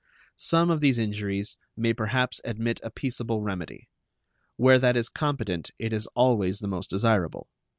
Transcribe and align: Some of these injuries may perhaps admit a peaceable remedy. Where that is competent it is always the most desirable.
Some 0.37 0.71
of 0.71 0.79
these 0.79 0.97
injuries 0.97 1.57
may 1.77 1.93
perhaps 1.93 2.41
admit 2.43 2.79
a 2.81 2.89
peaceable 2.89 3.43
remedy. 3.43 3.87
Where 4.55 4.79
that 4.79 4.97
is 4.97 5.09
competent 5.09 5.69
it 5.77 5.93
is 5.93 6.07
always 6.15 6.57
the 6.57 6.67
most 6.67 6.89
desirable. 6.89 7.47